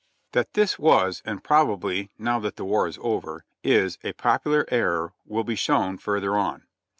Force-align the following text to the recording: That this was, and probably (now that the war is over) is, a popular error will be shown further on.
That 0.31 0.55
this 0.55 0.79
was, 0.79 1.21
and 1.25 1.43
probably 1.43 2.09
(now 2.17 2.39
that 2.39 2.55
the 2.55 2.65
war 2.65 2.87
is 2.87 2.97
over) 3.03 3.45
is, 3.63 3.99
a 4.03 4.13
popular 4.13 4.65
error 4.69 5.13
will 5.27 5.43
be 5.43 5.53
shown 5.53 5.99
further 5.99 6.35
on. 6.35 6.63